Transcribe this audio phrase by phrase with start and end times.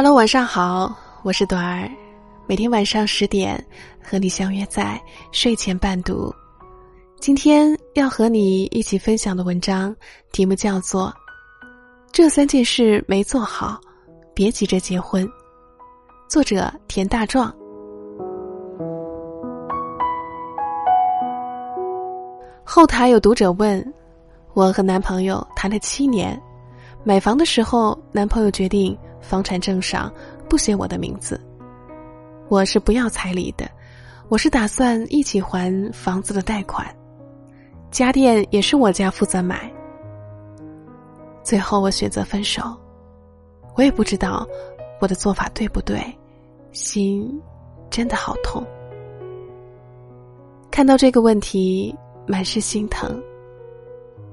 [0.00, 1.90] Hello，晚上好，我是朵儿，
[2.46, 3.60] 每天晚上十点
[4.00, 4.96] 和你相约在
[5.32, 6.32] 睡前伴读。
[7.18, 9.92] 今天要和你一起分享的文章
[10.30, 11.08] 题目叫做
[12.12, 13.80] 《这三件事没做好，
[14.34, 15.26] 别急着结婚》，
[16.28, 17.52] 作者田大壮。
[22.62, 23.84] 后台有读者问：
[24.54, 26.40] 我和男朋友谈了七年，
[27.02, 28.96] 买房的时候，男朋友决定。
[29.20, 30.12] 房产证上
[30.48, 31.40] 不写我的名字，
[32.48, 33.68] 我是不要彩礼的，
[34.28, 36.86] 我是打算一起还房子的贷款，
[37.90, 39.70] 家电也是我家负责买。
[41.42, 42.62] 最后我选择分手，
[43.74, 44.46] 我也不知道
[45.00, 45.98] 我的做法对不对，
[46.72, 47.40] 心
[47.90, 48.64] 真的好痛。
[50.70, 51.94] 看到这个问题，
[52.26, 53.22] 满是心疼，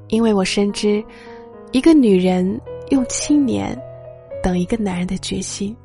[0.10, 1.04] 因为我深知，
[1.72, 3.78] 一个女人用七年。
[4.46, 5.76] 等一个男人的决心，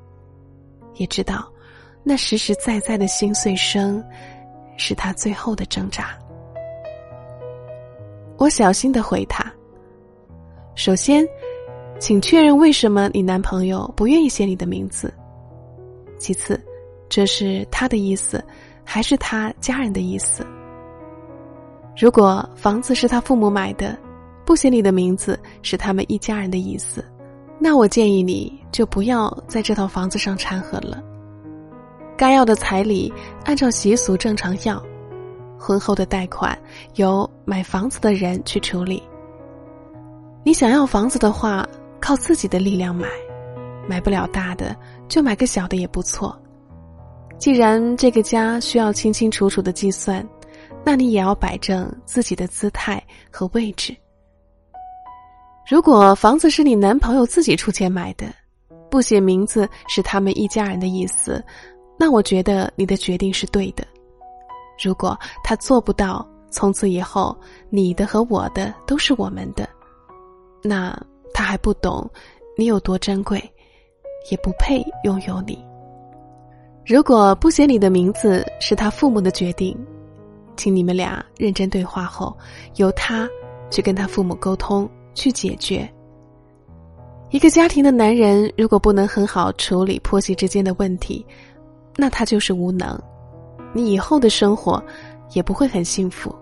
[0.97, 1.50] 也知道
[2.03, 4.05] 那实实在在的心碎声，
[4.77, 6.11] 是他最后的挣扎。
[8.36, 9.50] 我小心的回他：
[10.75, 11.27] 首先，
[11.98, 15.08] 请确认为什么你男朋友不愿意写你的名字；
[16.19, 16.62] 其次，
[17.08, 18.44] 这是他的意思，
[18.84, 20.47] 还是他家人的意思？
[21.97, 23.97] 如果房子是他父母买的，
[24.44, 27.03] 不写你的名字是他们一家人的意思。
[27.62, 31.03] 那我建议你就不要在这套房子上掺和了。
[32.16, 33.12] 该要的彩礼
[33.44, 34.83] 按照习俗正常要，
[35.58, 36.58] 婚后的贷款
[36.94, 39.03] 由买房子的人去处理。
[40.42, 41.69] 你想要房子的话，
[42.00, 43.06] 靠自己的力量买，
[43.86, 44.75] 买不了大的
[45.06, 46.34] 就买个小的也不错。
[47.36, 50.27] 既然这个家需要清清楚楚的计算，
[50.83, 53.94] 那你也要摆正自己的姿态和位置。
[55.70, 58.26] 如果房子是你男朋友自己出钱买的，
[58.91, 61.41] 不写名字是他们一家人的意思，
[61.97, 63.86] 那我觉得你的决定是对的。
[64.82, 67.38] 如果他做不到，从此以后
[67.69, 69.69] 你的和我的都是我们的，
[70.60, 70.92] 那
[71.32, 72.10] 他还不懂
[72.59, 73.41] 你有多珍贵，
[74.28, 75.64] 也不配拥有你。
[76.84, 79.78] 如果不写你的名字是他父母的决定，
[80.56, 82.36] 请你们俩认真对话后，
[82.75, 83.30] 由他
[83.70, 84.91] 去跟他父母沟通。
[85.20, 85.86] 去解决
[87.28, 91.25] 一个家庭的男人，如果不能很好处理婆媳之间的问题，
[91.94, 92.98] 那他就是无能，
[93.75, 94.82] 你以后的生活
[95.34, 96.34] 也不会很幸福。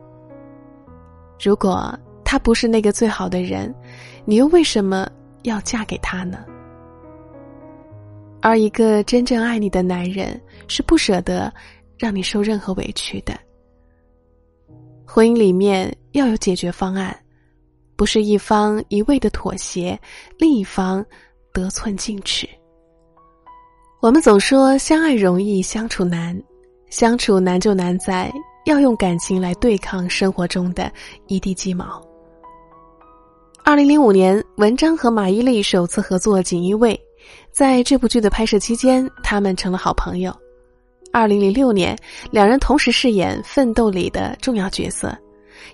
[1.43, 1.93] 如果
[2.25, 3.75] 他不是那个最好的人，
[4.25, 5.11] 你又为什么
[5.43, 6.39] 要嫁给他呢？
[8.41, 11.53] 而一个真正爱你的男人，是不舍得
[11.99, 13.35] 让你受任何委屈的。
[15.05, 17.15] 婚姻里面要有解决方案。
[17.99, 19.99] 不是一方一味的妥协，
[20.39, 21.05] 另一方
[21.53, 22.49] 得寸进尺。
[24.01, 26.41] 我们总说相爱容易相处难，
[26.91, 28.33] 相处难就难在
[28.67, 30.93] 要用感情来对抗生活中的
[31.27, 32.01] 一地鸡毛。
[33.65, 36.95] 二零零五年，文章和马伊琍首次合作《锦衣卫》，
[37.51, 40.33] 在这部剧的拍摄期间，他们成了好朋友。
[41.13, 41.99] 二零零六年，
[42.31, 45.19] 两人同时饰演《奋斗》里的重要角色。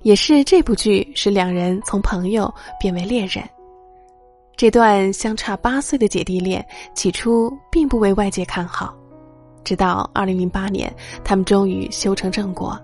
[0.03, 3.45] 也是这部剧使两人从朋友变为恋人。
[4.56, 6.65] 这段相差八岁的姐弟恋
[6.95, 8.94] 起初并不为外界看好，
[9.65, 10.94] 直到二零零八年，
[11.25, 12.81] 他们终于修成正果。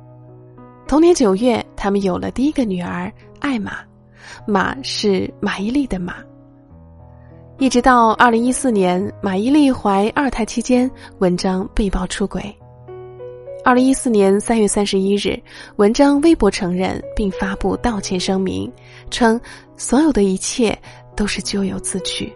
[0.88, 3.78] 同年九月，他们有了第一个女儿艾玛，
[4.46, 6.16] 马是马伊琍的马。
[7.58, 12.52] 一直到二零一四年，马伊琍怀二胎期间，文章被曝出轨。
[13.62, 15.38] 二零一四年三月三十一日，
[15.76, 18.70] 文章微博承认并发布道歉声明，
[19.10, 19.38] 称
[19.76, 20.76] 所有的一切
[21.14, 22.32] 都是咎由自取。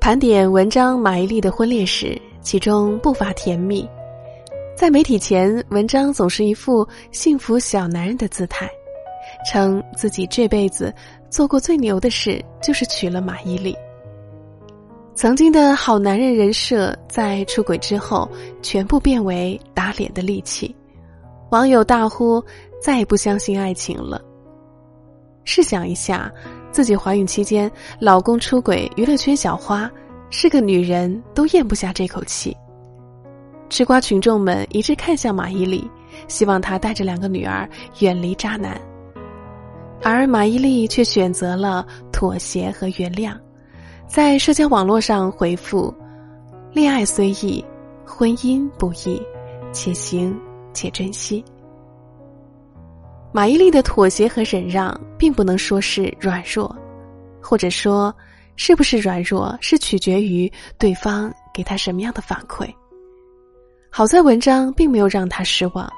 [0.00, 3.88] 盘点文章马伊琍的婚恋史，其中不乏甜蜜。
[4.76, 8.68] 在媒体前，文章总是一副幸福小男人的姿态，
[9.50, 10.92] 称自己这辈子
[11.30, 13.74] 做过最牛的事就是娶了马伊琍。
[15.14, 18.30] 曾经的好男人人设，在出轨之后，
[18.62, 20.74] 全部变为打脸的利器。
[21.50, 22.42] 网友大呼
[22.80, 24.22] ：“再也不相信爱情了。”
[25.44, 26.32] 试想一下，
[26.70, 29.90] 自己怀孕期间，老公出轨，娱乐圈小花
[30.30, 32.56] 是个女人都咽不下这口气。
[33.68, 35.86] 吃瓜群众们一致看向马伊琍，
[36.28, 37.68] 希望她带着两个女儿
[37.98, 38.80] 远离渣男，
[40.02, 43.34] 而马伊琍却选择了妥协和原谅。
[44.10, 45.94] 在社交网络上回复
[46.74, 47.64] ：“恋爱虽易，
[48.04, 49.22] 婚姻不易，
[49.72, 50.36] 且行
[50.74, 51.44] 且珍惜。”
[53.30, 56.76] 马伊琍的妥协和忍让，并不能说是软弱，
[57.40, 58.12] 或者说，
[58.56, 62.68] 是不是软弱是取决于对方给给他什么样的反馈。
[63.90, 65.88] 好在文章并没有让他失望，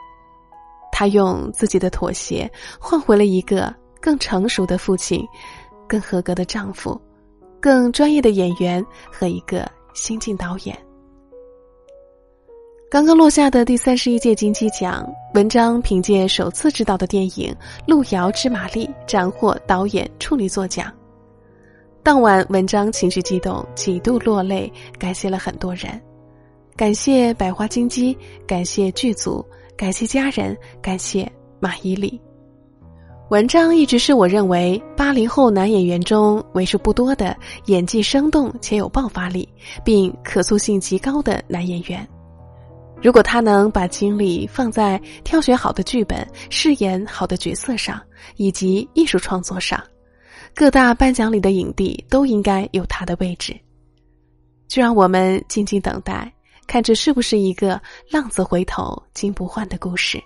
[0.92, 5.26] 他用自己的妥协换回了一个更成熟的父亲、
[5.88, 7.00] 更合格的丈夫、
[7.62, 10.76] 更专业的演员和一个新晋导演。
[12.90, 17.54] 刚刚落下的第三十一届金鸡奖，文章凭借首次执导的电影
[17.86, 20.92] 《路遥知马力》斩获导演处女作奖。
[22.02, 25.98] 当晚，文章情绪激动，几度落泪，感谢了很多人，
[26.76, 31.30] 感谢百花金鸡，感谢剧组，感谢家人，感谢
[31.60, 32.18] 马伊琍。
[33.32, 37.34] 文章一直是我认为八零后男演员中为数不多的
[37.64, 39.48] 演技生动且有爆发力，
[39.82, 42.06] 并可塑性极高的男演员。
[43.02, 47.98] 如果他能把精力放在挑选好的剧本、饰演好的角色上，
[48.36, 49.82] 以及艺术创作上，
[50.54, 53.58] 各大颁奖里的影帝都应该有他的位置。
[54.68, 56.30] 就让我们静静等待，
[56.66, 57.80] 看这是不是一个
[58.10, 60.22] 浪子回头金不换的故事。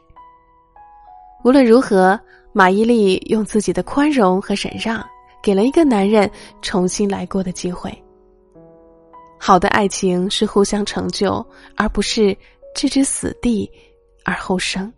[1.47, 2.19] 无论如何，
[2.53, 5.01] 马伊琍用自己的宽容和忍让，
[5.41, 6.29] 给了一个男人
[6.61, 7.97] 重新来过的机会。
[9.39, 11.47] 好的爱情是互相成就，
[11.77, 12.37] 而不是。
[12.75, 13.71] 置之死地
[14.23, 14.93] 而后生。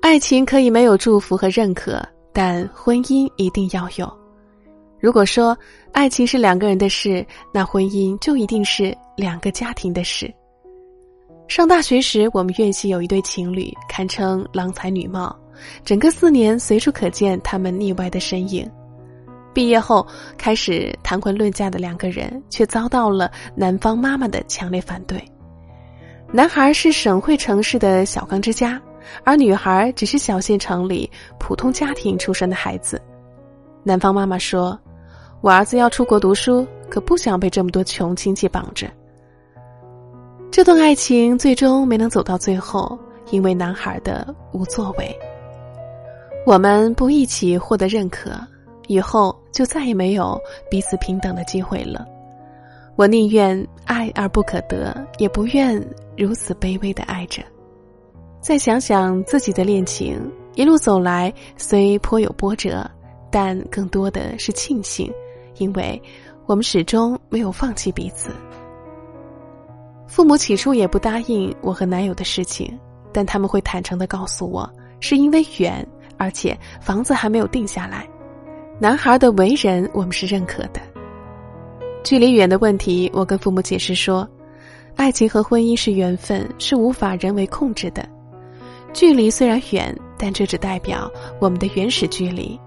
[0.00, 2.02] 爱情可以没有祝福和认可，
[2.32, 4.10] 但婚姻一定要有。
[4.98, 5.56] 如果说
[5.92, 10.32] 爱情是两个人的事，那婚姻就一定是两个家庭的事。
[11.48, 15.34] 上大学时，我们院系有一对情侣，堪称郎才女貌，
[15.82, 18.70] 整个四年随处可见他们腻歪的身影。
[19.54, 20.06] 毕业后
[20.36, 25.18] 开始谈婚论嫁的两个人，却遭到了男方妈妈的强烈反对。
[26.30, 28.80] 男孩是省会城市的小康之家，
[29.24, 31.10] 而女孩只是小县城里
[31.40, 33.00] 普通家庭出身的孩子。
[33.82, 34.78] 男方妈妈说
[35.40, 38.86] ：“我儿子要出国读书，可不想被这么多穷亲戚绑着。”
[40.50, 42.98] 这段爱情最终没能走到最后，
[43.30, 45.18] 因为男孩的无作为。
[46.46, 48.30] 我们不一起获得认可，
[48.86, 50.40] 以后就再也没有
[50.70, 52.06] 彼此平等的机会了。
[52.96, 55.80] 我宁愿爱而不可得，也不愿。
[56.16, 57.40] 如此卑微的爱着，
[58.40, 60.20] 再想想自己的恋情，
[60.56, 62.84] 一路走来虽颇有波折，
[63.30, 65.12] 但更多的是庆幸，
[65.58, 66.02] 因为
[66.44, 68.30] 我们始终没有放弃彼此。
[70.08, 72.76] 父母起初也不答应我和男友的事情，
[73.12, 74.68] 但他们会坦诚的告诉我，
[74.98, 78.08] 是因为远，而且房子还没有定下来。
[78.80, 80.80] 男孩的为人我们是认可的，
[82.02, 84.28] 距离远的问题，我跟父母解释说。
[84.96, 88.04] 爱情和婚姻是缘分，是无法人为控制的。
[88.92, 91.08] 距离虽然远，但这只代表
[91.38, 92.58] 我们的原始距离。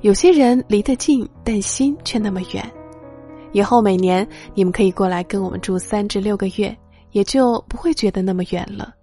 [0.00, 2.72] 有些人离得近，但心却那么远。
[3.52, 6.76] 以后每年你们可以过来跟我们住三至六个月，
[7.12, 8.94] 也就不会觉得那么远了。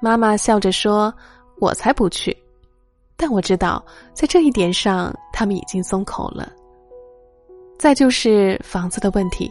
[0.00, 1.14] 妈妈笑着说
[1.60, 2.36] ：“我才不去。”
[3.16, 6.52] 但我知道，在这一点上，他们已经松口了。
[7.78, 9.50] 再就是房子的问题。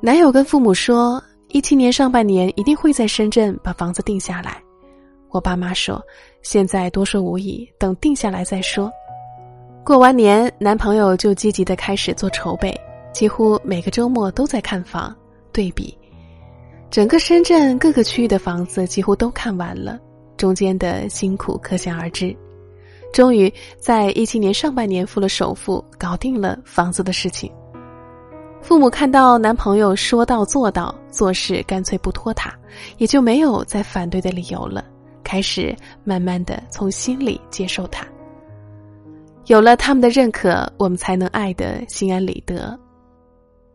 [0.00, 4.60] 男友跟父母说，一七年上半年一定会在深圳把房子定下来。
[5.30, 6.02] 我爸妈说，
[6.42, 8.90] 现在多说无益，等定下来再说。
[9.84, 12.78] 过完年，男朋友就积极的开始做筹备，
[13.12, 15.14] 几乎每个周末都在看房
[15.52, 15.96] 对比。
[16.90, 19.98] 整个深圳各个区域的房子几乎都看完了，
[20.36, 22.34] 中间的辛苦可想而知。
[23.12, 27.50] 终于在一七年上半年付了首付，搞定了房子的事情。
[28.60, 32.52] 父母看到男朋友说到做到，做事干脆不拖沓，
[32.98, 34.84] 也就没有再反对的理由了。
[35.22, 38.06] 开始慢慢的从心里接受他。
[39.46, 42.78] 有了他们的认可，我们才能爱得心安理得。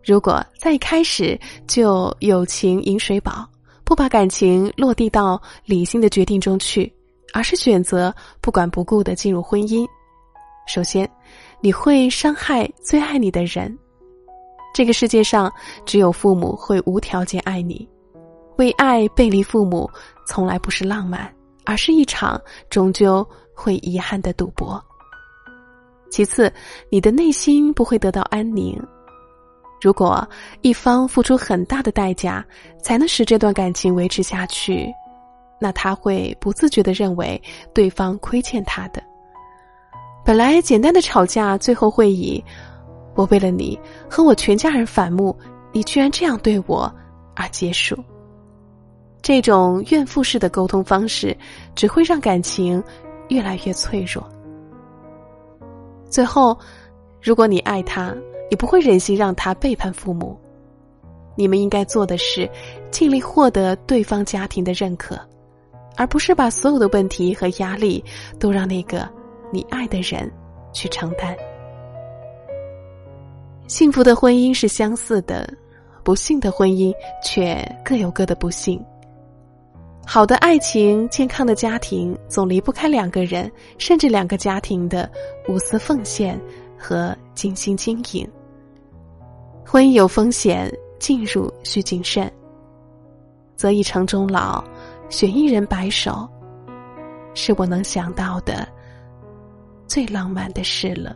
[0.06, 3.48] 如果在一开始就友情饮水饱，
[3.86, 6.92] 不把感情落地到理性的决定中去，
[7.34, 9.88] 而是选择不管不顾的进入婚姻，
[10.68, 11.10] 首先，
[11.62, 13.78] 你会伤害最爱你的人。
[14.74, 15.52] 这个世界上，
[15.86, 17.88] 只有父母会无条件爱你。
[18.58, 19.90] 为爱背离父母，
[20.28, 21.34] 从来不是浪漫，
[21.66, 24.84] 而是一场终究会遗憾的赌博。
[26.10, 26.52] 其次，
[26.90, 28.80] 你的内心不会得到安宁。
[29.84, 30.26] 如果
[30.62, 32.46] 一方付出很大的代价
[32.82, 34.90] 才能使这段感情维持下去，
[35.60, 37.42] 那他会不自觉的认为
[37.74, 39.04] 对方亏欠他的。
[40.24, 42.42] 本来简单的吵架，最后会以。
[43.14, 43.78] 我为了你
[44.10, 45.38] 和我全家人反目，
[45.74, 46.90] 你居然这样对我，
[47.36, 48.02] 而结束。
[49.22, 51.36] 这种怨妇式的沟通方式，
[51.76, 52.82] 只会让感情
[53.28, 54.26] 越来越脆弱。
[56.10, 56.58] 最后，
[57.22, 58.16] 如果你爱他，
[58.54, 60.38] 也不会忍心让他背叛父母。
[61.36, 62.48] 你们应该做的是，
[62.92, 65.20] 尽力获得对方家庭的认可，
[65.96, 68.04] 而不是把所有的问题和压力
[68.40, 69.10] 都让那个
[69.52, 70.32] 你爱的人
[70.72, 71.36] 去承担。
[73.66, 75.52] 幸福的婚姻是相似的，
[76.04, 76.94] 不幸的婚姻
[77.24, 78.80] 却各有各的不幸。
[80.06, 85.10] 好的爱情、健康的家庭，总离不开两个人，甚至两个家庭的
[85.48, 86.40] 无私奉献
[86.78, 88.30] 和精心经营。
[89.66, 90.72] 婚姻有风险。
[91.00, 92.32] 进入需谨慎，
[93.58, 94.64] 择一城终老，
[95.10, 96.26] 选一人白首，
[97.34, 98.66] 是我能想到的
[99.86, 101.14] 最浪漫的事了。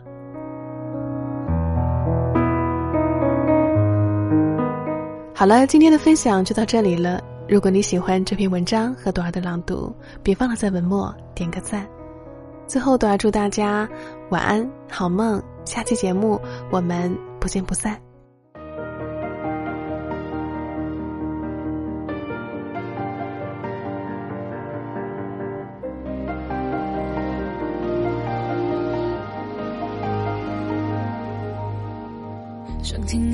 [5.33, 7.23] 好了，今天的分享就到这里了。
[7.47, 11.87] 如果你喜欢这篇文章和朵儿的朗读，别忘了在文末点个赞。
[12.67, 13.87] 最后，朵儿祝大家
[14.31, 15.41] 晚安，好梦。
[15.63, 16.37] 下期节目
[16.69, 17.97] 我们不见不散。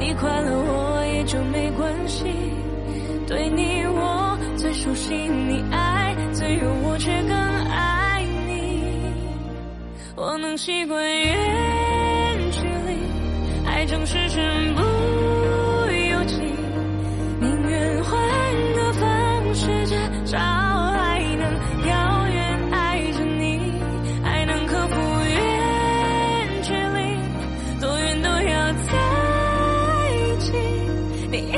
[0.00, 2.24] 你快乐我也就没关系。
[3.26, 8.82] 对你我最熟悉，你爱自由我却更爱你。
[10.16, 14.82] 我能习惯远距离，爱总是身不
[31.30, 31.57] 你